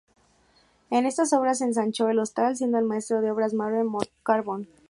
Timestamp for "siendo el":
2.57-2.85